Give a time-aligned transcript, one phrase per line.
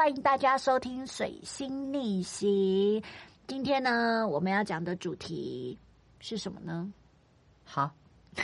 [0.00, 2.48] 欢迎大家收听《水星逆行》。
[3.46, 5.78] 今天呢，我们要讲的主题
[6.20, 6.90] 是什么呢？
[7.64, 7.90] 好，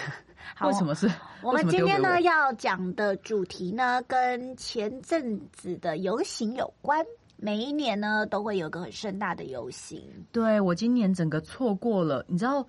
[0.54, 1.10] 好为什么是？
[1.40, 7.02] 我们今天呢要讲的主题呢，跟前阵子的游行有关。
[7.38, 10.26] 每一年呢，都会有个很盛大的游行。
[10.32, 12.66] 对我今年整个错过了，你知道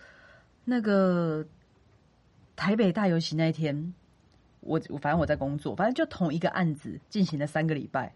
[0.63, 1.45] 那个
[2.55, 3.93] 台北大游行那一天，
[4.61, 8.13] 我我反正我在工作，反正就同一个案子进行了三个礼拜，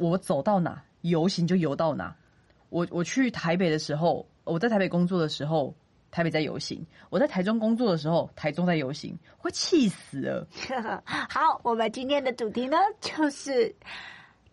[0.00, 2.16] 我走到哪游行就游到哪。
[2.70, 5.74] 我我去台北的时候，我在台北工作的时候，
[6.10, 6.78] 台北在游行；
[7.10, 10.48] 我在台中工作的时候，台中在游行，会气死了。
[11.04, 13.74] 好，我们今天的主题呢，就是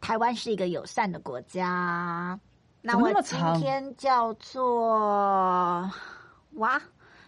[0.02, 2.38] 台湾是一个友善的国家。
[2.82, 5.90] 那我今么长天叫做
[6.56, 6.82] 哇，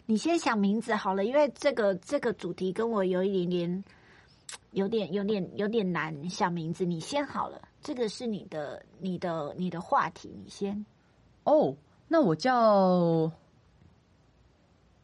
[0.06, 3.84] 你先想名字好了，因为这个这个主题跟我有一点点。
[4.72, 7.60] 有点有点有点难想名字，你先好了。
[7.82, 10.86] 这个是你的你的你的话题，你先。
[11.44, 11.76] 哦，
[12.08, 13.32] 那我叫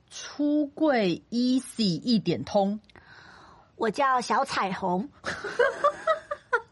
[0.09, 2.79] 出柜 easy 一点通。
[3.77, 5.09] 我叫小彩虹，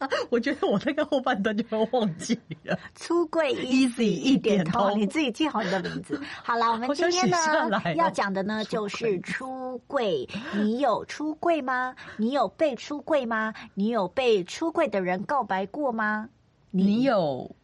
[0.30, 2.78] 我觉得我那个后半段就会忘记了。
[2.96, 6.22] 出柜 Easy 一点一点通，你自己记好你的名字。
[6.44, 10.28] 好了，我们今天呢哦要讲的呢就是出柜。
[10.54, 11.96] 你有出柜吗？
[12.18, 13.54] 你有被出柜吗？
[13.74, 16.30] 你有被出柜的人告白过吗？
[16.72, 17.56] 你有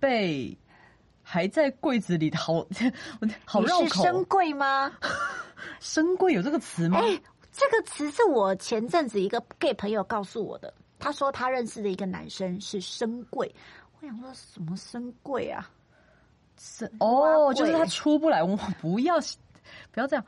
[0.00, 0.56] 被
[1.22, 2.66] 还在柜子里的 好
[3.44, 4.92] 好你绕口是深柜吗？
[5.80, 6.98] 生柜有这个词吗？
[7.00, 7.20] 哎、
[7.52, 10.72] 这个词是我前阵子一个 gay 朋友告诉我的。
[10.98, 13.54] 他说他认识的一个男生是深贵，
[14.00, 15.70] 我想说什么深贵啊？
[16.58, 19.16] 是哦，就是他出不来，我不要
[19.92, 20.24] 不要这样，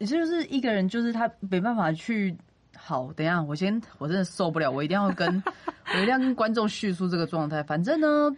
[0.00, 2.36] 就是一个人，就是他没办法去。
[2.78, 5.42] 好，等一下，我先，我真的受不了，我一定要跟
[5.94, 7.62] 我一定要跟观众叙述这个状态。
[7.62, 8.30] 反正呢，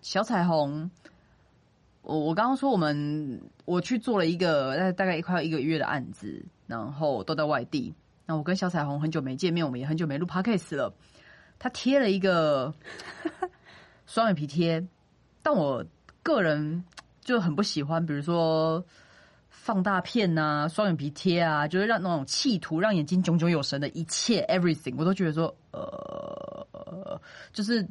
[0.00, 0.88] 小彩虹，
[2.02, 7.92] 我我刚刚说我们我去做了一个大大概快要一个月的案子，然后都在外地。
[8.26, 10.92] 那我跟小彩虹很久没见面，我们也很久没录 podcast 了。
[11.58, 12.74] 他贴了一个
[14.06, 14.84] 双眼皮贴，
[15.42, 15.84] 但我
[16.22, 16.84] 个人
[17.20, 18.84] 就很不喜欢，比如说
[19.48, 27.20] 放大片呐、双眼皮贴啊，就是让那种企图让眼睛炯炯有神的一切 everything，我都觉得说，呃，
[27.52, 27.82] 就是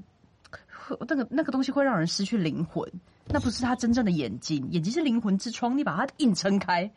[0.70, 2.88] 会那个那个东西会让人失去灵魂，
[3.28, 6.92] 那不是他真正的眼睛，眼睛是灵魂之窗，你把它硬撑开，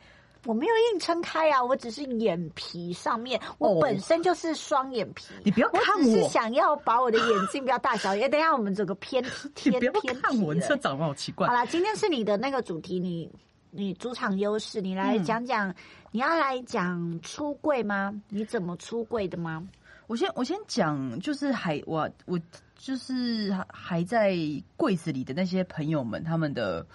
[0.44, 5.26] 我没有硬撑开啊，我只是眼皮上面，我哦本身就是双眼皮。
[5.44, 9.22] 你不要看我只是，想要把我的眼睛不要大小，因为等一下我们整个偏
[9.65, 11.53] 你偏不要偏看我，你这长得好奇怪好。
[11.53, 13.31] 啦，今天是你的那个主题，你
[13.71, 15.75] 你主场优势，你来嗯讲讲，
[16.12, 18.15] 你要来讲出柜吗？
[18.28, 19.66] 你怎么出柜的吗？
[20.06, 22.41] 我先我先讲，就是还我我
[22.76, 24.34] 就是还还在
[24.76, 26.87] 柜子里的那些朋友们，他们的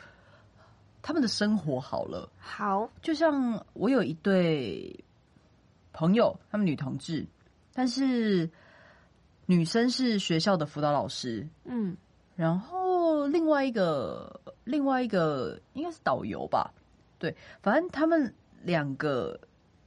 [1.03, 2.27] 他们的生活好了。
[2.39, 5.05] 好，就像我有一对
[5.91, 7.23] 朋友，他们女同志，
[7.73, 8.49] 但是
[9.45, 11.95] 女生是学校的辅导老师，嗯。
[12.35, 16.73] 然后另外一个另外一个应该是导游吧，
[17.19, 19.39] 对，反正他们两个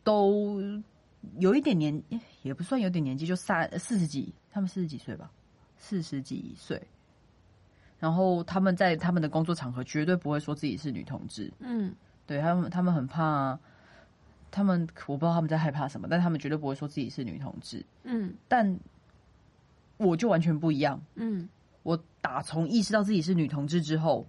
[0.05, 0.61] 都
[1.41, 2.01] 有一点年，
[2.43, 5.29] 也不算有点年纪，就三四十几，他们四十几岁吧，
[5.77, 6.81] 四十几岁。
[7.99, 11.95] 然后他们在他们的工作场合绝对不会说自己是女同志，嗯
[12.27, 13.59] 对他们，他们很怕，
[14.51, 17.85] 他们我不知道他们在害怕什么，但他们绝对不会说自己是女同志。
[18.05, 18.79] 嗯但
[19.97, 21.49] 我就完全不一样，嗯
[21.83, 24.27] 我打从意识到自己是女同志之后，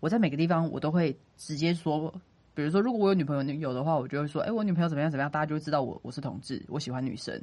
[0.00, 2.12] 我在每个地方我都会直接说，
[2.54, 7.40] 比如说如果我有女朋友有的话，我就会说，哎、我女朋友怎么样怎么样，大家就会知道我我是同志，我喜欢女生。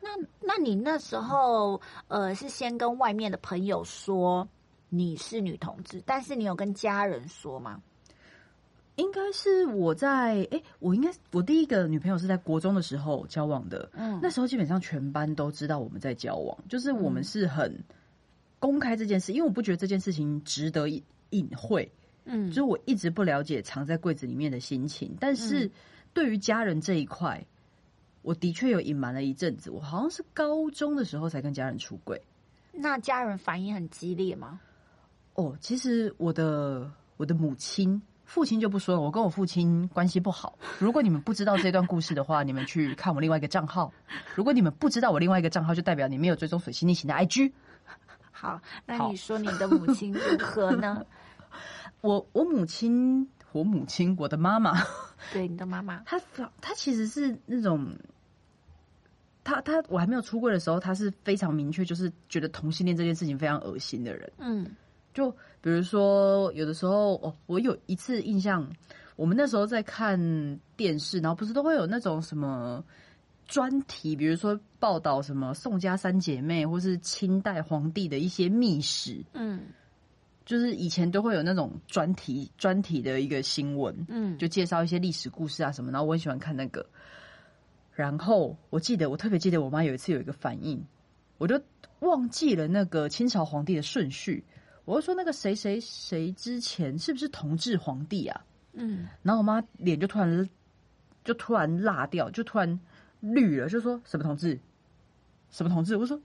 [0.00, 4.48] 那那你那时候呃是先跟外面的朋友说
[4.88, 7.82] 你是女同志，但是你有跟家人说吗？
[8.94, 14.18] 应该是我在哎、我应该我第一个女朋友是在国中的时候交往的，嗯。
[14.22, 17.84] 那时候基本上全班都知道我们在交往，就是我们是很
[18.58, 21.90] 公开这件事，因为我不觉得这件事情值得隐隐晦，
[22.24, 22.48] 嗯。
[22.48, 25.70] 就是我一直不了解藏在柜子里面的心情，但是
[26.14, 27.44] 对于家人这一块，
[28.26, 32.20] 我的确有隐瞒了一阵子，我好像是高中的时候才跟家人出轨。
[32.72, 34.58] 那家人反应很激烈吗？
[35.34, 38.02] 哦，其实我的我的母亲。
[38.24, 40.58] 父亲就不说了，我跟我父亲关系不好。
[40.80, 43.92] 如果你们不知道这段故事的话，你们去看我另外一个账号。
[44.34, 47.52] 如果你们不知道我另外一个账号，就代表你没有追踪水星逆行的 IG。
[48.32, 51.06] 好，那你说你的母亲如何呢？
[52.00, 54.74] 我我母亲，我母亲，我的妈妈，
[55.32, 56.20] 对，你的妈妈，她
[56.60, 57.96] 她其实是那种
[59.46, 64.32] 他他我还没有出柜的时候，他是非常明确，就是觉得同性恋这件事情非常恶心的人。
[64.38, 64.66] 嗯
[65.14, 68.68] 就比如说，有的时候哦，我有一次印象，
[69.14, 70.18] 我们那时候在看
[70.76, 72.84] 电视，然后不是都会有那种什么
[73.46, 79.60] 专题，比如说报道什么宋家三姐妹，或是清代皇帝的一些秘史，嗯
[80.44, 86.84] 就是以前都会有那种专题专题的一个新闻，嗯，就介绍一些历史故事啊什么，然后我很喜欢看那个。
[87.96, 90.84] 然后我记得，我特别记得我妈有一次有一个反应，
[91.38, 91.58] 我就
[92.00, 94.44] 忘记了那个清朝皇帝的顺序，
[94.84, 98.44] 我就说那个谁谁谁之前是不是同治皇帝啊？
[98.74, 99.08] 嗯。
[99.22, 100.46] 然后我妈脸就突然
[101.24, 102.78] 就突然辣掉，就突然
[103.20, 104.60] 绿了，就说什么同治，
[105.50, 105.96] 什么同治？
[105.96, 106.20] 我说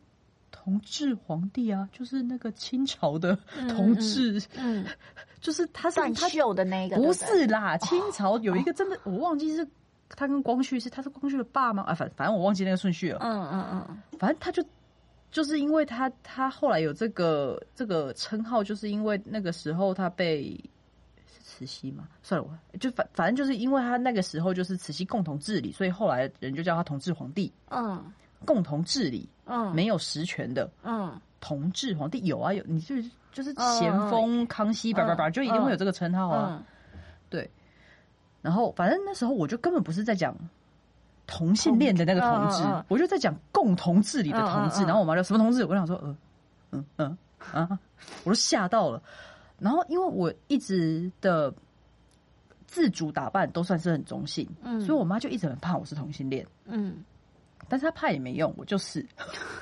[0.51, 3.33] 同治皇帝啊，就是那个清朝的
[3.69, 4.85] 同治，嗯，
[5.39, 9.65] 就是他是断他秀的那个不是啦，清朝有一个真的，我忘记是
[10.15, 11.83] 他跟光绪是他是光绪的爸吗？
[11.83, 13.19] 啊，反反正我忘记那个顺序了。
[13.21, 14.63] 嗯嗯嗯反正他就
[15.31, 20.51] 就是因为他他后来有这个这个称号，就是因为那个时候他被
[21.25, 22.07] 是慈禧嘛？
[22.21, 28.03] 算了，我就反反正就是因为他那个时候就是慈禧共同治理，所以后来人就叫他同治皇帝，嗯
[28.45, 36.63] 共同治理嗯，没有实权的嗯同治皇帝有啊有，你就是就是嗯咸丰、康熙，叭叭叭，嗯就一定会有这个称号啊。
[38.41, 40.35] 然后反正那时候我就根本不是在讲
[41.27, 44.83] 同性恋的那个同志，我就在讲共同治理的同志。
[44.83, 45.63] 然后我妈就什么同志？
[45.65, 46.17] 我想说，呃，
[46.71, 47.17] 嗯嗯
[47.53, 47.79] 啊，
[48.23, 49.01] 我都吓到了。
[49.59, 51.53] 然后因为我一直的
[52.65, 56.45] 自主打扮都算是很中性，嗯所以我妈就一直很怕我是同性恋。
[56.65, 57.03] 嗯
[57.69, 59.05] 但是她怕也没用，我就是。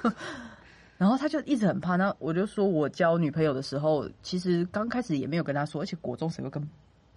[0.98, 6.62] 然后她就一直很怕，那我就说我交女朋友的时候，其实刚开始也没有跟她说，而且国中谁会跟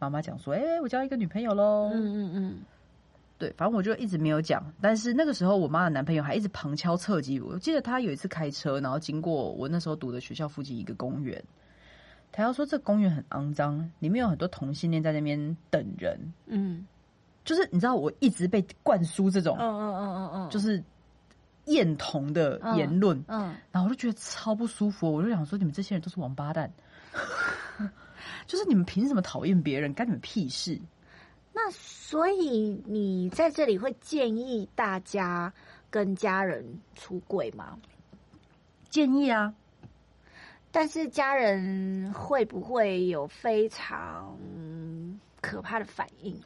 [0.03, 1.91] 妈妈讲说，哎、我交一个女朋友喽？
[1.93, 2.59] 嗯嗯嗯
[3.39, 4.65] 对，反正我就一直没有讲。
[4.81, 7.41] 但是那个时候，我妈的男朋友还一直旁敲侧击。
[7.41, 11.43] 我记得他有一次开车，然后经过我那时候读的学校附近一个公园，
[12.31, 16.19] 他要说这公园很肮脏，里面有很多同性恋在那边等人。
[16.47, 16.87] 嗯
[17.45, 20.81] 就是你知道，我一直被灌输这种嗯嗯嗯嗯嗯，就是
[21.65, 25.13] 厌童的言论，嗯然后我就觉得超不舒服。
[25.13, 26.73] 我就想说，你们这些人都是王八蛋，
[28.47, 30.79] 就是你们凭什么讨厌别人，干你们屁事？
[31.53, 35.53] 那所以你在这里会建议大家
[35.91, 36.65] 跟家人
[36.95, 37.79] 出柜吗？
[38.89, 39.55] 建议啊，
[40.71, 44.37] 但是家人会不会有非常
[45.41, 46.39] 可怕的反应？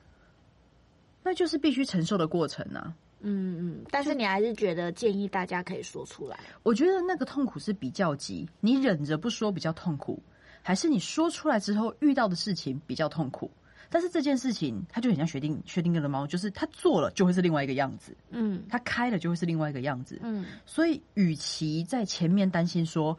[1.22, 2.94] 那就是必须承受的过程啊。
[3.20, 6.38] 嗯嗯，但是你还是觉得建议大家可以说出来。
[6.62, 10.22] 我觉得那个痛苦是比较急，你忍着不说比较痛苦，
[10.66, 13.48] 还是你说出来之后遇到的事情比较痛苦？
[13.88, 20.18] 但是这件事情，它就很像薛定薛定谔的猫，就是他做了就会是另外一个样子，嗯他开了就会是另外一个样子。
[20.24, 23.16] 嗯所以，与其在前面担心说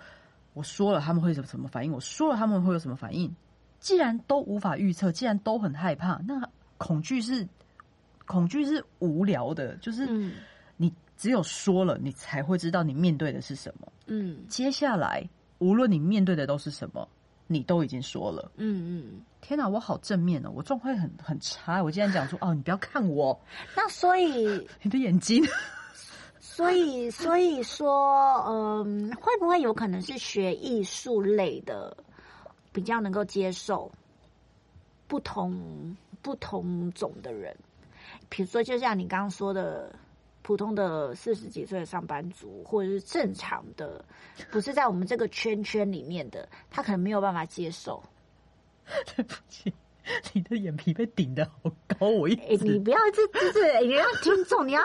[0.53, 3.33] 我说了他们会有什么反应，我说了他们会有什么反应，
[3.79, 6.41] 既然都无法预测，既然都很害怕，那
[6.77, 7.47] 恐惧是
[8.25, 10.33] 恐惧是无聊的，就是嗯
[10.75, 13.88] 你只有说了，你才会知道你面对的是什么。
[14.07, 15.23] 嗯接下来，
[15.59, 17.07] 无论你面对的都是什么，
[17.47, 18.51] 你都已经说了。
[18.57, 19.21] 嗯嗯。
[19.41, 20.51] 天哪，我好正面哦！
[20.53, 23.39] 我状态很很差，我竟然讲出哦，你不要看我，
[23.75, 25.45] 那所以， 你的眼睛。
[26.39, 31.95] 所以，所以说，嗯，会不会有可能是学艺术类的
[32.71, 33.89] 比较能够接受
[35.07, 37.56] 不同不同种的人？
[38.27, 39.94] 比如说，就像你刚刚说的，
[40.47, 44.06] 普通的四十几岁的上班族，或者是正常的，
[44.49, 48.01] 不是在我们这个圈圈里面的，他可能没有办法接受。
[49.13, 49.73] 对不起，
[50.33, 54.81] 你的眼皮被顶的好高，我一哎、直、你不要这这这，你要听众，你要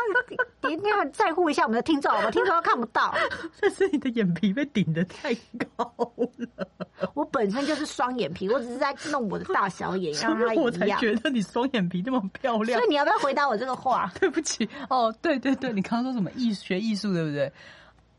[0.62, 2.30] 你你要在乎一下我们的听众好吧？
[2.30, 3.14] 听众都看不到。
[3.60, 5.34] 但是你的眼皮被顶的太
[5.76, 5.92] 高
[6.36, 6.68] 了，
[7.14, 10.88] 我本身就是双眼皮，我只是在弄我的大小眼， 让它所以我才。
[10.98, 12.88] 觉得你双眼皮那么漂亮所以。
[12.90, 14.12] 你要不要回答我这个话？
[14.20, 17.52] 对不起哦，对对对，你刚刚说什么艺学艺术对不对？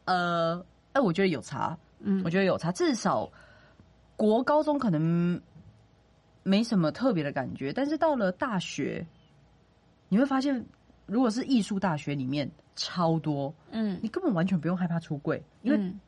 [0.05, 3.29] 呃，哎，我觉得有差，嗯我觉得有差，至少
[4.17, 5.39] 国高中可能
[6.43, 9.05] 没什么特别的感觉，但是到了大学，
[10.09, 10.63] 你会发现，
[11.05, 15.99] 如果是艺术大学里面超多，嗯你根本完全不用害怕出柜，因为嗯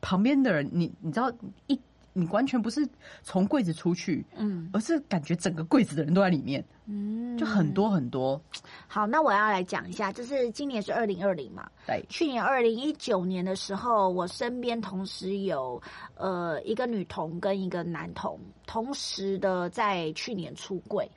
[0.00, 1.32] 旁边的人，你你知道
[1.66, 1.80] 一。
[2.12, 2.86] 你完全不是
[3.22, 8.40] 从柜子出去，嗯而是感觉整个柜子的人都在里面，嗯，就很多很多。
[8.86, 9.06] 好。
[9.06, 15.80] 那我要来讲一下，就是今年是二零二零嘛，对，去年二零一九年的时候，我身边同时有
[16.16, 21.10] 呃一个女童跟一个男童，同时的在去年出柜，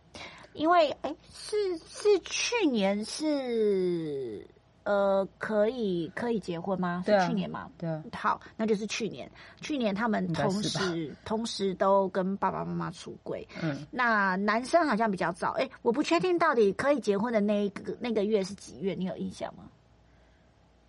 [0.54, 4.48] 因为哎是是去年是
[4.86, 7.04] 呃，可以可以结婚吗？
[7.06, 7.70] 是去年吗？
[7.78, 9.30] 对啊，好，那就是去年。
[9.60, 13.48] 去年他们同时同时都跟爸爸妈妈出轨。
[13.62, 19.64] 嗯，那男生好像比较早，哎、我不确定到底可以结婚的那一个那个月是几月，你有印象吗？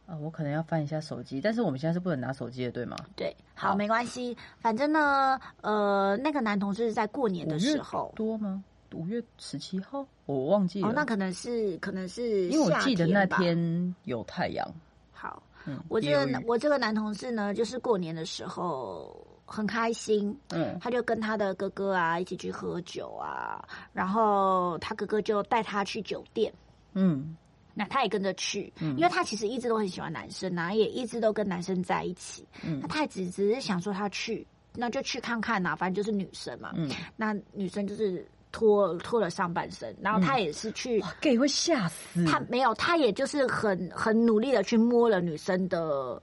[0.06, 2.96] 啊，我可能要翻一下手机，但是我们现在是不能拿手机的，对吗？
[3.16, 8.62] 对，好，好没关系，反正呢，呃，那个男同事在过年的时候，多吗？
[8.96, 10.88] 五月十七号，我忘记了。
[10.88, 14.66] 哦，那可能是可能是因为我夏记得那天有太阳。
[15.12, 23.62] 好，嗯，我这个我这个男同事呢，就是过年的时候很开心，嗯他就跟他的哥哥啊一起去喝酒啊，
[23.92, 26.52] 然后他哥哥就带他去酒店。
[26.94, 27.36] 嗯
[27.78, 32.46] 那他也跟着去，嗯因为他其实一直都很喜欢男生啊，也一直都跟男生在一起。
[32.64, 36.72] 嗯那他也只只是想说他去，那就去看看呐、反正就是女生嘛。
[36.74, 42.24] 嗯，那女生就是脱脱了上半身，然后他也是去，哇，gay 会吓死。
[42.24, 46.20] 他没有，他也就是很很努力的去摸了女生的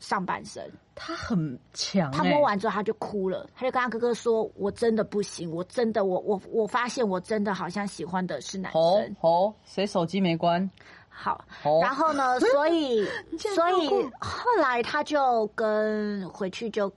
[0.00, 0.64] 上半身。
[0.94, 9.16] 他很强、欸，他摸完之后他就哭了，他就跟他哥哥说：“我真的不行，我真的我我我发现我真的好像喜欢的是男吼生。
[9.20, 10.70] 哦，谁手机没关？
[11.10, 13.04] 好，吼，然后呢，所以
[13.54, 13.88] 所以
[14.20, 16.90] 后来他就跟回去就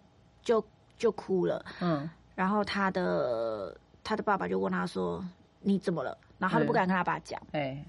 [0.43, 0.63] 就
[0.97, 3.75] 就哭了，嗯然后他的
[4.07, 5.21] 他的爸爸就问他说
[5.59, 7.83] ：“你怎么了？”然后他都不敢跟他爸讲，哎、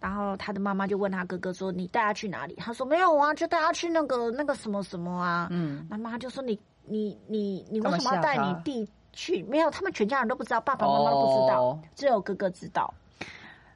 [0.00, 9.44] 然后他的妈妈就问他哥哥说：“你带他去哪里？”他说：“没有啊，就带他去那个那个什么什么啊。”嗯，那妈就说：“你你你你为什么要带你弟去？
[9.44, 12.92] 没有，他们全家人都不知道，爸爸妈妈都不知道，哦只有哥哥知道。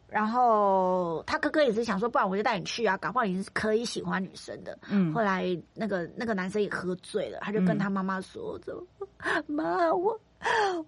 [0.09, 4.77] 然后他哥哥也是想说，不然我就带你去啊，搞不好你是可以喜欢女生的。
[4.89, 8.83] 嗯后来那个那个男生也喝醉了，他就跟嗯他妈妈说：“怎么，
[9.47, 10.19] 妈，我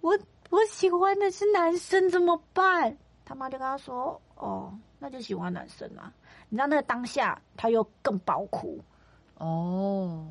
[0.01, 0.17] 我
[0.49, 6.11] 我喜欢的是男生，怎么办？”他妈就跟他说：“哦，那就喜欢男生啊。”
[6.49, 8.79] 你知道那个当下，他又更爆哭。
[9.37, 10.25] 哦，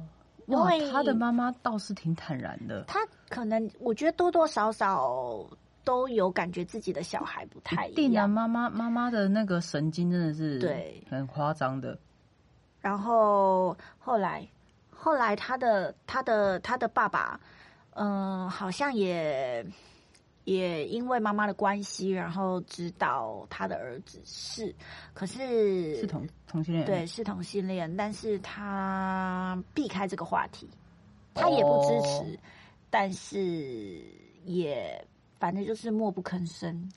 [0.47, 2.99] 哇因为，他的妈妈倒是挺坦然的，他
[3.29, 5.47] 可能我觉得多多少少
[5.85, 8.29] 都有感觉自己的小孩不太一定啊，一样。
[8.29, 11.97] 妈妈妈妈的那个神经真的是对很夸张的，
[12.81, 14.47] 然后后来
[14.91, 17.39] 后来他的他的他的爸爸，
[17.95, 19.65] 嗯、好像也
[20.49, 24.75] 也因为妈妈的关系，然后知道他的儿子是，
[25.13, 30.67] 可是是同同性恋，对，是同性恋，但是他避开这个话题，
[31.35, 32.39] 他也不支持，哦。
[32.89, 34.03] 但是
[34.47, 35.07] 也
[35.39, 36.91] 反正就是默不吭声。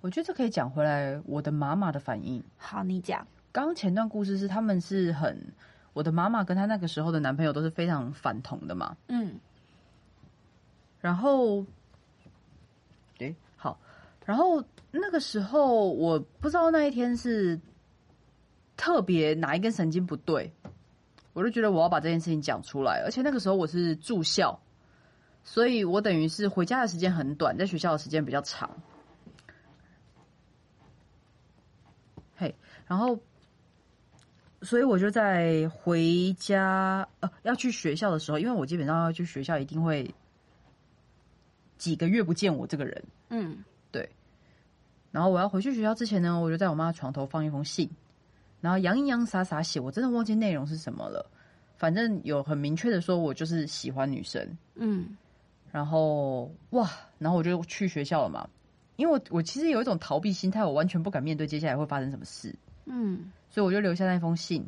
[0.00, 2.40] 我觉得这可以讲回来我的妈妈的反应。
[2.56, 5.36] 好，你讲，刚刚前段故事是他们是很，
[5.94, 9.34] 我的妈妈跟她那个时候的男朋友都是非常反同的嘛，嗯。
[11.00, 11.66] 然后，
[14.24, 17.60] 然后那个时候我不知道那一天是
[18.76, 20.52] 特别哪一根神经不对，
[21.32, 24.58] 我就觉得我要把这件事情讲出来，而且那个时候我是住校，
[25.42, 28.70] 所以我等于是回家的时间很短，在学校的时间比较长。
[32.36, 32.54] 嘿，
[32.86, 33.18] 然后，
[34.62, 40.14] 所以我就在回家呃要去学校的时候，因为我基本上要去学校，一定会
[41.76, 43.04] 几个月不见我这个人。
[43.30, 43.64] 嗯
[45.12, 47.88] 然后我要回去学校之前呢，我就在我妈的床头放一封信，
[48.60, 51.24] 然后洋洋洋洒洒写，我真的忘记内容是什么了。
[51.76, 54.56] 反正有很明确的说，我就是喜欢女生。
[54.74, 55.16] 嗯
[55.70, 58.48] 然后哇，然后我就去学校了嘛，
[58.96, 62.54] 因为我我其实有一种逃避心态，我完全不敢面对接下来会发生什么事，
[62.86, 64.64] 嗯所以我就留下那封信。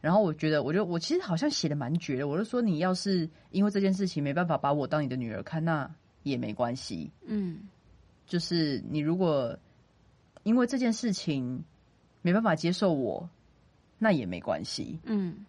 [0.00, 5.90] 然后我觉得，我就我其实好像写的蛮绝的，我就说你要是因为这件事情没办法把我当你的女儿看，那
[6.22, 7.10] 也没关系。
[7.24, 7.60] 嗯
[8.26, 9.56] 就是你如果
[10.46, 11.64] 因为这件事情
[12.22, 13.28] 没办法接受我，
[13.98, 15.00] 那也没关系。
[15.02, 15.44] 嗯。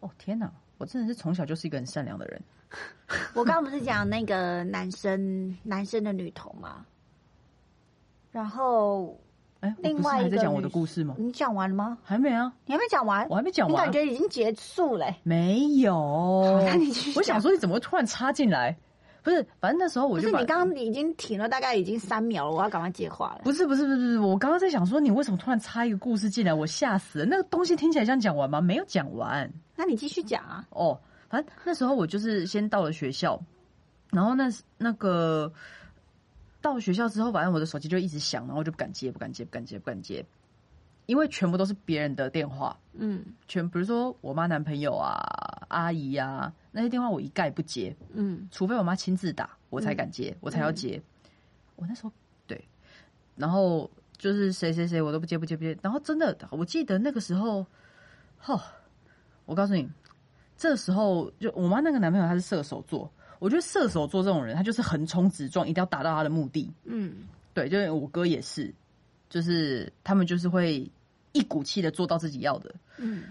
[0.00, 2.42] 哦天哪，我真的是从小就是一个很善良的人。
[3.32, 6.84] 我刚刚不是讲那个男生男生的女童吗？
[8.32, 9.16] 然后
[9.60, 11.14] 哎，另外还在讲我的故事吗？
[11.16, 11.96] 你讲完了吗？
[12.02, 13.24] 还没啊，你还没讲完？
[13.28, 13.92] 我还没讲完你感。
[13.92, 15.94] 觉已经结束嘞、没有，
[17.14, 18.76] 我想说你怎么会突然插进来？
[19.28, 23.42] 不是，反正那时候我不就是你刚刚已经停了，大概已经三秒了，我要赶快接话了。
[23.44, 27.24] 不是不是不是不是，我刚刚在想说你为什么突然插一个故事进来，我吓死了。
[27.26, 28.58] 那个东西听起来像讲完吗？
[28.60, 29.50] 没有讲完。
[29.76, 30.64] 那你继续讲啊。
[30.70, 33.38] 哦，反正那时候我就是先到了学校，
[34.10, 35.52] 然后那那个
[36.62, 40.24] 到了学校之后，反正我的手机就一直响，然后我就不敢接，不敢接，不敢接，不敢接，
[41.08, 43.24] 因为全部都是别人的电话，嗯。
[43.48, 45.18] 全比如说我妈男朋友啊、
[45.68, 48.46] 阿姨啊那些电话，我一概不接，嗯。
[48.50, 51.00] 除非我妈亲自打，我才敢接，我才要接。
[51.76, 52.12] 我那时候
[52.46, 52.62] 对，
[53.36, 55.74] 然后就是谁谁谁我都不接不接不接。
[55.80, 57.64] 然后真的，我记得那个时候，
[58.44, 58.60] 哦，
[59.46, 59.88] 我告诉你，
[60.58, 66.70] 这时候就我妈那个男朋友他是射手座，我觉得射手座这种人，他就是横冲直撞，一定要达到他的目的。
[66.84, 67.14] 嗯。
[67.54, 68.72] 对，就是我哥也是，
[69.30, 70.88] 就是他们就是会
[71.32, 72.74] 一股气的做到自己要的。
[72.98, 73.24] 嗯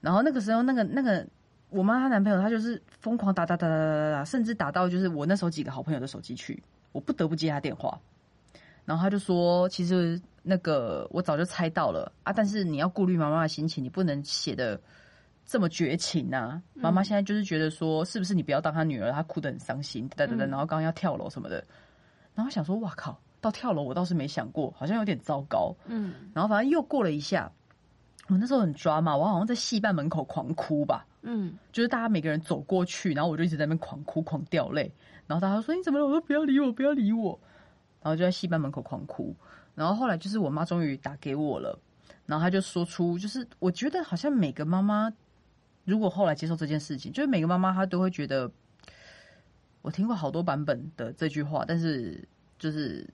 [0.00, 1.26] 然后那个时候，那个那个
[1.70, 7.98] 我妈她男朋友，他就是疯狂打打打打打打打，甚至打到就是我那时候几个好朋友的手机去，我不得不接他电话。
[8.84, 14.78] 然后他就说，其实那个我早就猜到了啊，但是你要顾虑妈妈的心情，你不能写的
[15.46, 21.64] 这么绝情呐、妈妈现在就是觉得说，是不是你不要当她女儿，她哭得很伤心，等等等，然后刚刚要跳楼什么的。
[22.34, 25.76] 然后想说，哇靠，到跳楼我倒是没想过，好像有点糟糕。
[25.86, 27.52] 嗯然后反正又过了一下，
[28.28, 34.90] 我那时候很抓嘛，我好像在戏班门口狂哭吧，嗯就是大家每个人走过去，然后我就一直在那边狂哭狂掉泪，
[35.26, 36.06] 然后大家说你怎么了？
[36.06, 37.38] 我说不要理我，不要理我，
[38.02, 39.36] 然后就在戏班门口狂哭。
[39.74, 41.78] 然后后来就是我妈终于打给我了，
[42.26, 45.12] 然后她就说出，就是我觉得好像每个妈妈
[45.84, 48.50] 如果后来接受这件事情，就是每个妈妈她都会觉得，
[49.82, 53.06] 我听过好多版本的这句话，但是就是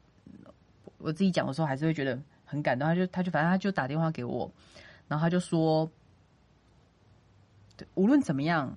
[1.00, 2.86] 我自己讲的时候还是会觉得很感动。
[2.86, 4.50] 他就他就反正他就打电话给我，
[5.08, 5.90] 然后他就说，
[7.76, 8.76] 对，无论怎么样，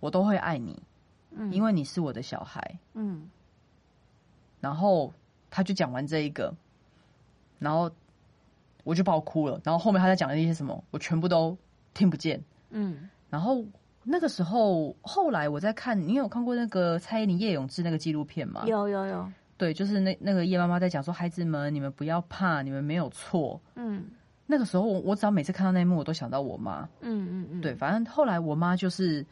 [0.00, 0.82] 我都会爱你，
[1.30, 2.78] 嗯因为你是我的小孩。
[2.94, 3.30] 嗯
[4.60, 5.12] 然后
[5.50, 6.54] 他就讲完这一个，
[7.58, 7.90] 然后
[8.84, 9.58] 我就爆哭了。
[9.64, 11.56] 然后后面他在讲的那些什么，我全部都
[11.94, 12.42] 听不见。
[12.70, 13.64] 嗯然后
[14.02, 18.64] 那个时候，后来我在看，你有看过那个蔡依林叶永志那个纪录片吗？
[18.66, 23.60] 有有有，对，就是那那个叶妈妈在讲说，孩子们，你们不要怕，你们没有错。
[23.74, 24.06] 嗯
[24.46, 26.88] 那个时候，我我只要每次看到那一幕，我都想到我妈。
[27.02, 29.24] 嗯嗯嗯，对，反正后来我妈就是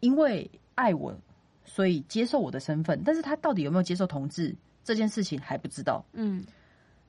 [0.00, 1.16] 因为爱我，
[1.64, 4.52] 所以接受我的身份，但是她到底有没有接受同志
[4.82, 6.04] 这件事情还不知道。
[6.14, 6.44] 嗯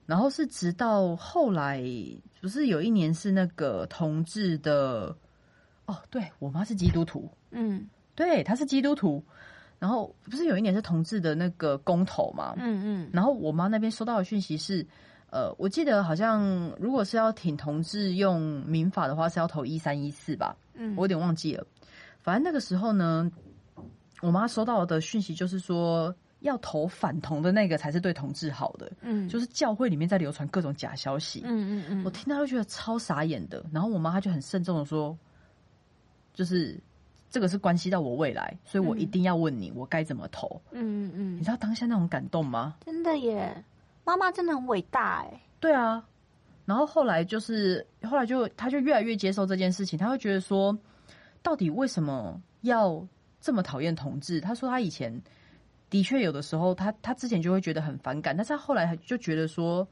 [0.06, 1.84] 然后是直到后来，
[2.40, 5.18] 不是有一年是那个同志的，
[5.88, 9.24] 哦，对我妈是基督徒，嗯对，她是基督徒。
[9.84, 12.54] 然后不是有一年是同志的那个公投嘛？
[12.58, 14.88] 嗯嗯然后我妈那边收到的讯息是，
[15.30, 21.68] 呃，我记得好像如果是要挺同志用民法的话，是要投一三一四吧，嗯，我有点忘记了。
[22.22, 23.30] 反正那个时候呢，
[24.22, 31.42] 我妈收到的讯息就是说，要投反同的那个才是对同志好的，嗯就是教会里面在流传各种假消息。
[31.44, 33.62] 嗯嗯嗯，我听到就觉得超傻眼的。
[33.70, 35.18] 然后我妈她就很慎重的说，
[36.34, 36.80] 就是
[37.34, 40.62] 这个是关系到我未来，所以我一定要问你，我该怎么投。
[40.70, 42.76] 嗯嗯嗯，你知道当下那种感动吗？
[42.86, 43.64] 真的耶，
[44.04, 46.06] 妈妈真的很伟大哎，对啊，
[46.64, 50.78] 然后后来就是后来就他就越来越接受这件事情，他会觉得说，
[51.42, 53.04] 到底为什么要
[53.42, 54.40] 这么讨厌同志？
[54.40, 55.20] 他说他以前
[55.90, 59.88] 的确有的时候，他他之前就会觉得很反感，但是他后来就觉得说，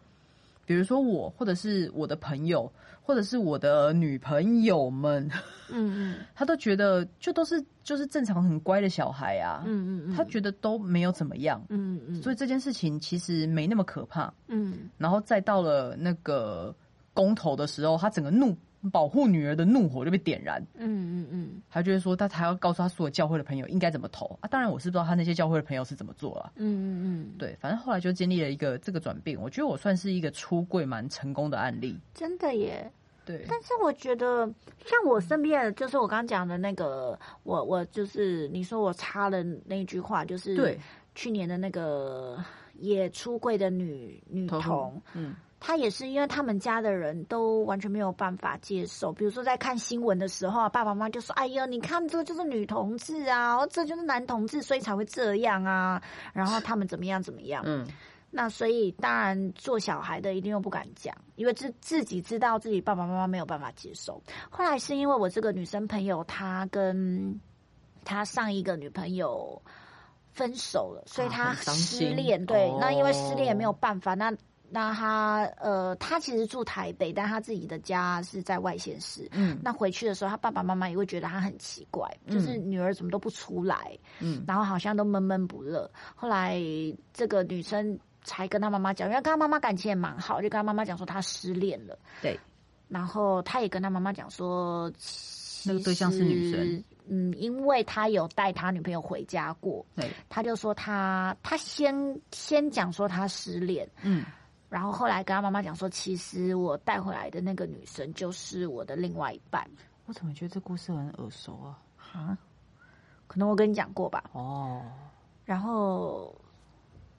[0.66, 2.72] 比如说我或者是我的朋友，
[3.02, 5.30] 或者是我的女朋友们，
[5.70, 6.16] 嗯嗯。
[6.36, 11.62] 他都觉得就都是就是正常很乖的小孩啊，嗯嗯嗯，他觉得都没有怎么样。
[11.70, 14.90] 嗯嗯，以所以这件事情其实没那么可怕，嗯。
[14.98, 16.74] 然后再到了那个
[17.14, 18.56] 公投的时候，他整个怒
[18.92, 20.62] 保护女儿的怒火就被点燃。
[20.76, 24.48] 嗯嗯嗯他就会说，他还要告诉他所有教会的朋友应该怎么投啊。
[24.48, 26.52] 当然，我是不知道他那些教会的朋友是怎么做啊。
[26.56, 32.00] 嗯嗯嗯，对，反正后来就经历了一个这个转变，我觉得我算是一个出柜蛮成功的案例。
[32.14, 32.92] 真的耶。
[33.24, 34.52] 对，但是我觉得，
[34.84, 40.80] 像我身边的，就是我刚刚讲的那个，我我就是你说我插了那句话，就是对，
[41.14, 56.02] 去年的那个也出柜的女女童，嗯，她也是因为他们家的人都完全没有办法接受，比如说在看新闻的时候啊，爸爸妈妈就说：“哎呀，你看这就是女同志啊，哦这就是男同志，所以才会这样啊。
[56.34, 57.88] ”然后他们怎么样怎么样，嗯，
[58.32, 64.20] 那所以当然做小孩的一定又不敢讲，因为自自己知道自己爸爸妈妈没有办法接受。
[64.50, 67.40] 后来是因为我这个女生朋友，她跟
[68.04, 69.62] 她上一个女朋友
[70.32, 72.44] 分手了，所以她失心恋。
[72.48, 74.34] 对，哦那因为失恋也没有办法，那
[74.74, 79.28] 那他呃，他其实住台北，但他自己的家是在外县市。
[79.34, 83.98] 嗯那回去的时候，他爸爸妈妈也会觉得他很奇怪，就是女儿怎么都不出来。
[84.20, 85.92] 嗯然后好像都闷闷不乐。
[86.16, 86.58] 后来
[87.14, 92.00] 这个女生才跟他妈妈讲，因为跟他妈妈感情也蛮好，就跟他妈妈讲说她失恋了。
[92.22, 92.40] 对，
[92.88, 94.90] 然后他也跟他妈妈讲说，
[95.66, 96.84] 那个对象是女生。
[97.08, 101.94] 嗯，因为他有带他女朋友回家过，对，他就说他他先
[102.32, 104.24] 先讲说他失恋，嗯，
[104.72, 109.70] 然后后来跟他妈妈讲说，其实我带回来的那个女生就是我的另外一半。
[110.06, 111.78] 我怎么觉得这故事很耳熟啊？
[112.14, 112.38] 啊，
[113.28, 114.24] 可能我跟你讲过吧。
[114.32, 114.82] 哦，
[115.44, 116.34] 然后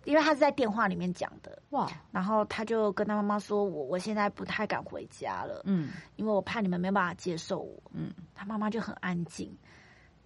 [0.04, 9.54] 因为他是在电话里面讲的，哇，然后他就跟他妈妈说：“我我现在不太敢回家了，嗯因为我怕你们没办法接受我。”嗯，他妈妈就很安静，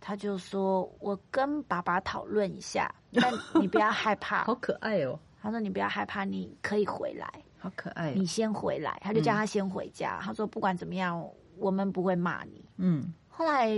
[0.00, 4.44] 他就说：“我跟爸爸讨论一下，但你不要害怕。
[4.46, 10.18] 好可爱哦，”他说：“你不要害怕，你可以回来，好可爱哦你，先回来。”他就叫他先回家。
[10.20, 11.24] 他说：“不管怎么样，
[11.56, 13.68] 我们不会骂你。”嗯后来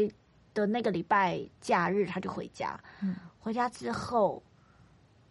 [0.55, 2.79] 的那个礼拜假日，他就回家。
[3.03, 4.43] 嗯回家之后，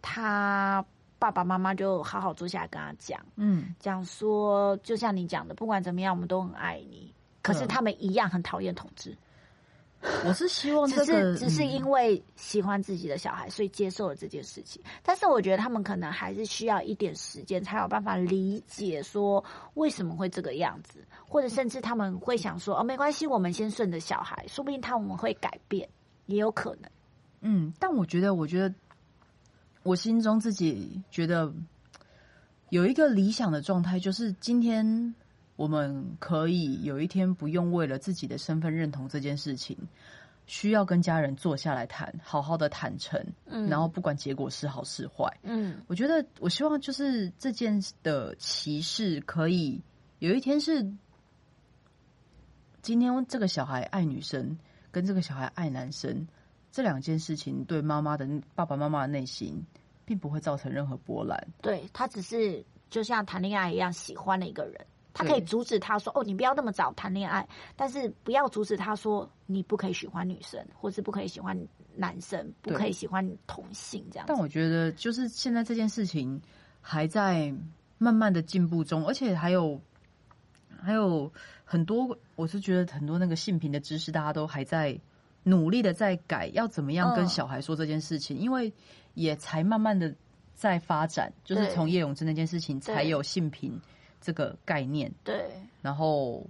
[0.00, 0.84] 他
[1.18, 7.12] 爸爸妈妈就好好坐下来跟他讲，嗯，讲说，就像你讲的，不管怎么样，我们都很爱你。
[7.42, 9.16] 可是嗯他们一样很讨厌统治，
[10.24, 14.80] 我是希望只这个是只是嗯因为喜欢自己的小孩，所以接受了这件事情。
[15.02, 25.88] 但是我觉得他们可能还是需要一点时间，才有办法理解说为什么会这个样子，或者甚至他们会想说，哦，没关系，我们先顺着小孩，说不定他们会改变，
[26.26, 26.90] 也有可能。
[27.40, 28.72] 嗯，但我觉得，我觉得
[29.82, 31.52] 我心中自己觉得
[32.70, 35.14] 有一个理想的状态，就是今天
[35.58, 39.76] 我们可以有一天不用为了自己的身份认同这件事情，
[40.46, 43.68] 需要跟家人坐下来谈，好好的坦诚，嗯。
[43.68, 45.82] 然后不管结果是好是坏，嗯。
[45.88, 49.82] 我觉得我希望就是这件的歧视可以
[50.20, 50.94] 有一天是
[52.80, 54.56] 今天这个小孩爱女生
[54.92, 56.28] 跟这个小孩爱男生
[56.70, 59.66] 这两件事情对妈妈的爸爸妈妈的内心
[60.04, 61.48] 并不会造成任何波澜。
[61.60, 64.86] 对他只是就像谈恋爱一样喜欢了一个人，
[65.18, 71.58] 他可以阻止他说：“哦，你不要那么早谈恋爱。”但是不要阻止他说：“你不可以喜欢女生，或是不可以喜欢
[71.96, 74.38] 男生，不可以喜欢同性。”这样但。
[74.38, 76.40] 我觉得就是现在这件事情
[76.80, 77.52] 还在
[77.98, 79.80] 慢慢的进步中，而且还有
[80.80, 81.32] 还有
[81.64, 84.96] 很多，我是觉得很多那个性平的知识，大家都还在
[85.42, 88.72] 努力的在改，要怎么样跟嗯小孩说这件事情，因为
[89.14, 90.14] 也才慢慢的
[90.54, 93.80] 在发展，就是对从叶永志那件事情才有性平
[94.20, 95.50] 这个概念，对
[95.82, 96.44] 然后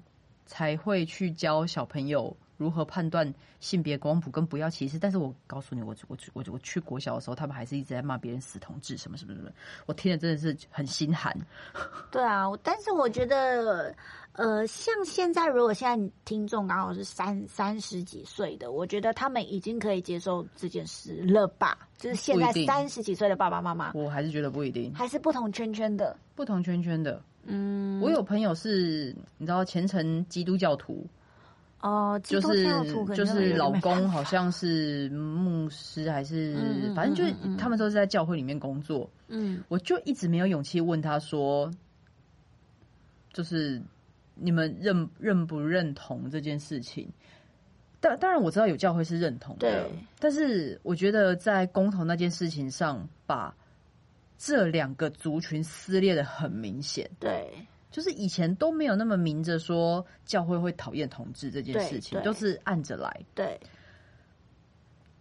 [0.46, 4.98] 才会去教小朋友如何判断性别光谱跟不要歧视。
[4.98, 9.50] 但是我告诉你，我我我我去国小的时候，他们还是一直在骂别人死同志什么什么什么，
[9.86, 11.36] 我听了真的是很心寒。
[12.10, 13.94] 对啊，但是我觉得，
[14.32, 21.78] 呃，像现在如果现在听众刚好是三三十几岁的，我觉得他们已经可以接受这件事了吧？
[21.98, 26.16] 就是现在三十几岁的爸爸妈妈，我还是觉得不一定，还是不同圈圈的。
[26.34, 27.22] 不同圈圈的。
[27.48, 31.06] 嗯，我有朋友是，你知道虔诚基督教徒，
[31.80, 39.08] 哦，基督就是教徒就是老公好像是牧师还是反正就是嗯嗯嗯他们都是在教会里面工作。
[39.28, 41.70] 嗯我就一直没有勇气问他说，
[43.32, 43.80] 就是
[44.34, 47.08] 你们认认不认同这件事情？
[48.00, 53.52] 当当然我知道有教会是认同的，但是我觉得在公投那件事情上，把
[54.38, 57.10] 这两个族群撕裂的很明显。
[57.18, 57.52] 对
[57.90, 63.24] 就是以前都没有那么明着说教会会讨厌同志这件事情，都是按着来。
[63.34, 63.58] 对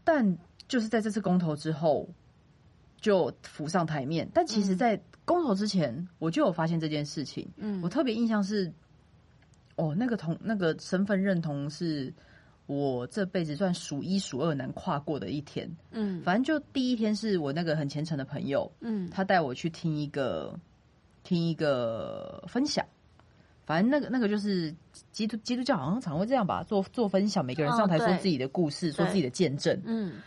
[0.04, 2.08] 但就是在这次公投之后，
[3.00, 4.30] 就浮上台面。
[4.34, 7.50] 但其实，在公投之前，我就有发现这件事情。
[7.56, 8.72] 嗯我特别印象是，
[9.78, 12.14] 哦，那个同那个身份认同是
[12.68, 15.68] 我这辈子算数一数二难跨过的一天。
[15.92, 20.60] 嗯反正就第一天是我那个很虔诚的朋友，嗯他带我去听一个
[21.24, 22.86] 听一个分享。
[23.66, 24.74] 反正那个那个就是
[25.12, 29.82] 基督基督教好像常会这样吧，做做分享，每个人上台说自己的故事，说自己的见证。
[29.86, 30.22] 嗯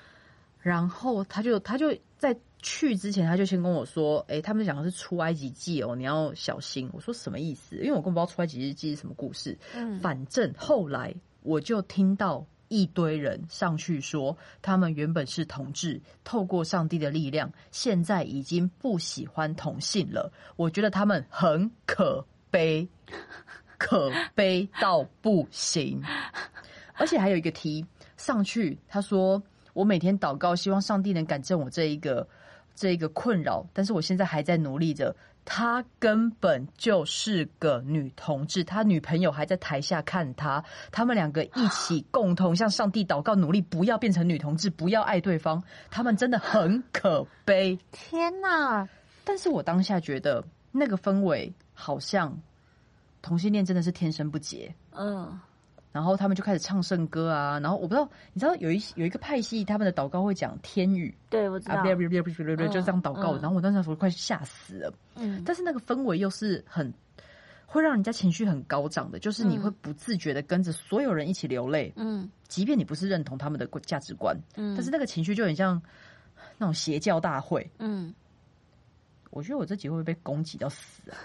[0.62, 7.76] 然后他就他就在去之前，他就先跟我说：“哎、他们讲的是出埃及记哦，你要小心。”我说什么意思？
[7.76, 9.56] 因为我根本不知道出埃及记是什么故事。
[9.74, 20.32] 嗯，反正后来我就听到一堆人上去说，他们原本是同志，透过上帝的力量，现在已经不喜欢同性了。
[20.56, 22.86] 我觉得他们很可悲，
[23.78, 26.02] 可悲到不行。
[26.94, 27.84] 而且还有一个题
[28.16, 32.28] 上去，他说我每天祷告，希望上帝能改正我这一个
[32.74, 35.16] 这一个困扰，但是我现在还在努力着。
[35.52, 45.60] 他根本就是个女同志，他女朋友还在台下看他，他们两个一起共同向上帝祷告，努力不要变成女同志，不要爱对方。
[45.90, 47.76] 他们真的很可悲。
[47.90, 48.88] 天哪，
[49.24, 52.40] 但是我当下觉得那个氛围好像
[53.20, 54.72] 同性恋真的是天生不洁。
[54.92, 55.36] 嗯
[55.92, 61.82] 然后他们就开始唱圣歌啊，然后我不知道，你知道有一有一个派系，他们的祷告会讲天语啊，对我知道
[62.68, 63.36] 就这样祷告。
[63.36, 66.92] 嗯然后我当时候快吓死了，嗯但是那个氛围又是很
[67.66, 75.80] 会让人家情绪很高涨的，就是你嗯会不自觉的跟着所有人一起流泪，嗯即便你不是认同他们的价值观，嗯，但是那个情绪就很像
[76.58, 77.68] 那种邪教大会。
[77.78, 78.14] 嗯
[79.30, 81.16] 我觉得我这集会不会被攻击到死啊？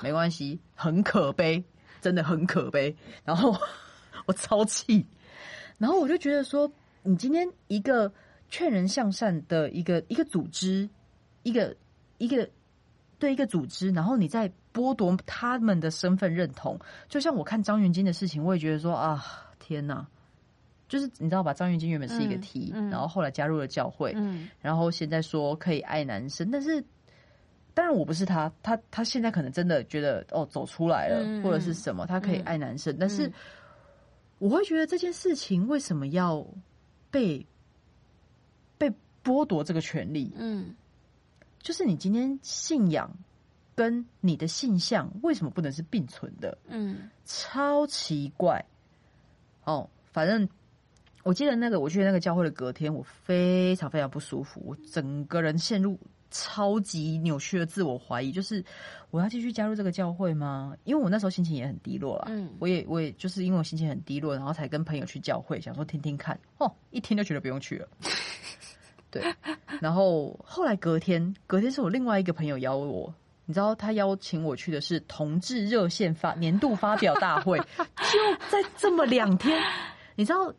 [0.00, 1.62] 没关系，很可悲，
[2.00, 2.96] 真的很可悲。
[3.24, 3.52] 然后
[4.28, 5.04] 我超气，
[5.78, 6.70] 然后我就觉得说，
[7.02, 8.12] 你今天一个
[8.50, 10.86] 劝人向善的一个一个组织，
[11.44, 11.74] 一个
[12.18, 12.46] 一个
[13.18, 19.24] 对一个组织，然后你在剥夺他们的身份认同，就像我看张云金的事情，我也觉得说啊，
[19.58, 20.06] 天哪！
[20.88, 21.54] 就是你知道吧？
[21.54, 22.90] 张云金原本是一个 T，、嗯嗯。
[22.90, 24.50] 然后后来加入了教会，嗯。
[24.60, 26.84] 然后现在说可以爱男生，但是
[27.72, 31.42] 当然我不是他，他他现在可能真的觉得哦走出来了，嗯。
[31.42, 32.42] 或者是什么，他可以嗯。
[32.44, 33.32] 爱男生，但是嗯
[34.38, 36.46] 我会觉得这件事情为什么要
[37.10, 37.46] 被
[38.76, 38.92] 被
[39.24, 40.32] 剥夺这个权利？
[40.36, 40.74] 嗯
[41.60, 43.10] 就是你今天信仰
[43.74, 46.56] 跟你的性向为什么不能是并存的？
[46.68, 48.64] 嗯超奇怪
[49.64, 50.48] 哦，反正
[51.24, 55.98] 我记得那个我去那个教会的隔天，我非常非常不舒服，我整个人陷入
[56.30, 58.64] 超级扭曲的自我怀疑，就是
[59.10, 60.74] 我要继续加入这个教会吗？
[60.84, 62.50] 因为我那时候心情也很低落啦，嗯。
[62.58, 67.88] 我也我也就是因为我心情很低落，然后才跟朋友去教会，想说听听看，哦，一听就觉得不用去了。
[69.10, 69.22] 对，
[69.80, 73.12] 然后后来隔天，隔天是我另外一个朋友邀我，
[73.46, 79.58] 你知道他邀请我去的是同志热线发年度发表大会， 就在这么两天，
[80.14, 80.54] 你知道，嗯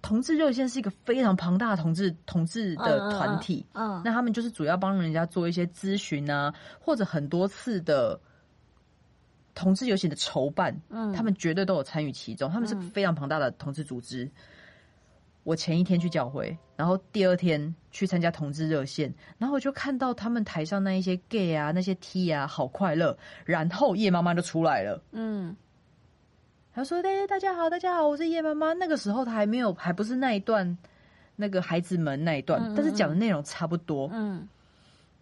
[0.00, 8.18] 同志热线是一个非常庞大的同志同志的团体，嗯那他们就是主要帮人家做一些咨询啊，或者很多次的
[9.54, 11.12] 同志游行的筹办，嗯。
[11.12, 12.90] 他们绝对都有参与其中，他们是嗯。
[12.90, 14.30] 非常庞大的同志组织。
[15.42, 23.16] 我前一天去教会，然后第二天去参加同志热线，然后我就看到他们台上那一些 gay 啊、那些 T 啊，好快乐。
[23.44, 25.54] 然后叶妈妈就出来了，嗯
[26.76, 30.76] 她说：“哎、大家好，大家好，我是叶妈妈。”那个时候他还没有，还不是那一段
[31.34, 34.10] 那个孩子们那一段，嗯嗯但是讲的内容差不多。
[34.12, 34.46] 嗯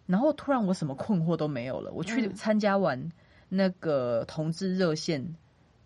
[0.05, 3.01] 然后突然我什么困惑都没有了，我去嗯参加完
[3.47, 5.25] 那个同志热线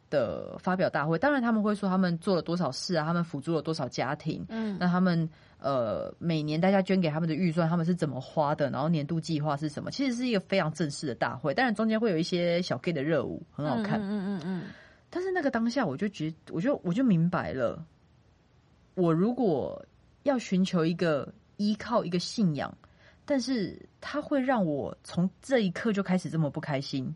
[0.09, 5.29] 的发表大会，当然他们会说他们做了多少事啊，他们辅助了多少家庭，嗯那他们
[5.59, 14.01] 呃每年大家捐给他们的预算他们是怎么花的，然后年度计划是什么，其实是一个非常正式的大会，当然中间会有一些小 gay 的热舞，很好看。
[14.01, 14.63] 嗯嗯嗯
[15.09, 17.83] 但是那个当下，我就觉，我就我就明白了，
[18.95, 19.83] 我如果
[20.23, 22.75] 要寻求一个依靠一个信仰，
[23.25, 27.13] 但是它会让我从这一刻就开始这么不开心，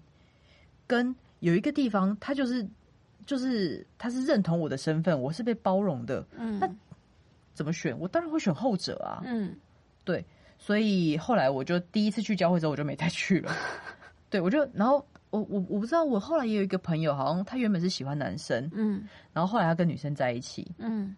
[0.87, 2.67] 跟有一个地方，他就是
[3.25, 6.69] 就是他是认同我的身份，我是被包容的，嗯那
[7.53, 7.97] 怎么选？
[7.99, 9.21] 我当然会选后者啊。
[9.25, 9.55] 嗯
[10.03, 10.25] 对，
[10.57, 13.55] 所以后来我就第一次去教会之后，我就没再去了。
[14.29, 15.05] 对，我就然后
[15.39, 21.15] 我我我不知道，我后来也有一个朋友，好像他原本是喜欢男生，嗯然后后来他跟女生在一起，嗯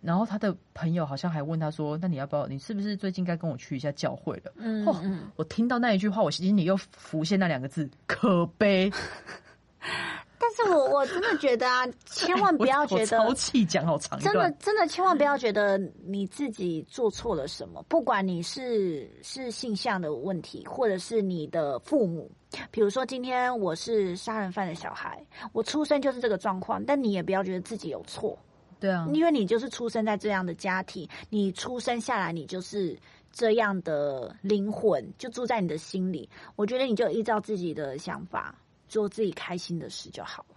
[0.00, 2.46] 然后他的朋友好像还问他说：“那你要不要？
[2.48, 8.90] 你是不是最近该跟我去一下教会了嗯哦嗯，？”我听到那一句话，我心里又浮现那两个字：可悲。
[10.58, 13.34] 但是我我真的觉得啊，千万 不要觉得超得。
[13.34, 14.50] 气，讲好长真的。
[14.58, 22.30] 真的，千万不要觉得你自己做错了什么，不管你是是性向的问题，或者是你的父母。
[22.70, 28.38] 比如说，今天我是杀人犯的小孩，我出生就是这个状况，但你也不要觉得自己有错，
[28.78, 32.94] 对啊，因为你就是出生在这样的家庭，你出生下来，你就是
[33.32, 36.28] 这样的灵魂，就住在你的心里。
[36.54, 38.54] 我觉得你就依照自己的想法
[38.92, 40.56] 做自己开心的事就好了。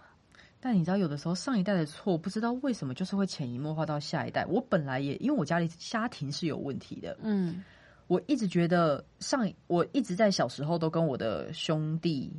[0.60, 4.44] 但你知道，有的时候上一代的错，不知道为什么就是会潜移默化到下一代。
[4.46, 7.64] 我本来也因为我家里家庭是有问题的，嗯
[8.08, 12.30] 我一直觉得上，我一直在小时候都跟我的兄弟，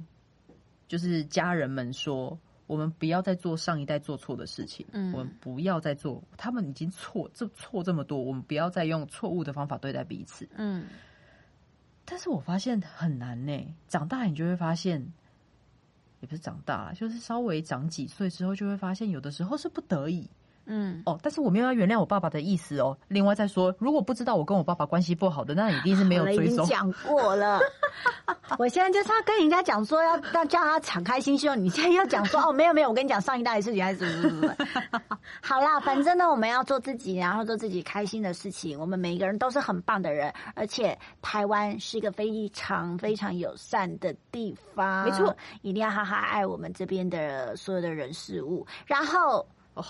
[0.87, 10.47] 就是家人们说，我们不要再做上一代做错的事情，嗯我们不要再做，他们已经错这错这么多，我们不要再用错误的方法对待彼此。
[10.55, 10.85] 嗯
[12.05, 15.13] 但是我发现很难呢、长大你就会发现，
[16.19, 20.29] 也不是长大了，就是稍微长几岁之后就会发现，有的时候是不得已。
[20.67, 22.97] 嗯，哦，但是我没有要原谅我爸爸的意思哦。
[23.07, 26.65] 另外再说，如果不知道我跟我爸爸关系不好的，那一定是没有追踪。
[26.65, 27.59] 经讲过了。
[28.59, 35.17] 我现在就是要跟人家讲说要要叫他敞开心胸，你现在要讲说哦，没有没有，我跟你讲上一代的事情还是什么什么什么。
[35.41, 38.79] 好啦，反正呢，我们要做自己，然后做自己开心的事情。
[38.79, 48.65] 我们每一个人都是很棒的人，而且台湾是一个非常非常友善的地方，没错，一定要好好爱我们这边的所有的人事物。
[48.85, 49.45] 然后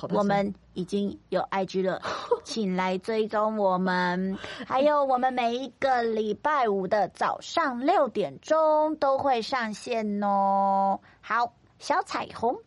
[0.09, 2.01] 我们已经有 IG 了，
[2.43, 4.37] 请来追踪我们。
[4.67, 10.99] 还有我们每一个礼拜五的早上六点钟都会上线哦。
[11.21, 12.57] 好，小彩虹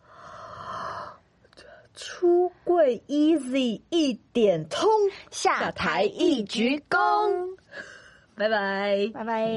[1.94, 4.88] 出柜 easy 一点通，
[5.30, 7.56] 下台一鞠躬。
[8.36, 9.10] 拜拜。
[9.14, 9.48] 拜拜，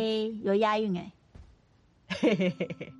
[0.43, 1.11] 有押韵哎、
[2.07, 2.93] 嘿嘿嘿嘿。